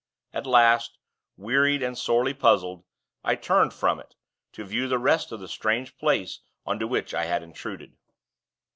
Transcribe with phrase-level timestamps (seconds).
[0.33, 0.97] At last,
[1.37, 2.83] wearied and sorely puzzled,
[3.23, 4.15] I turned from it,
[4.53, 7.93] to view the rest of the strange place on to which I had intruded.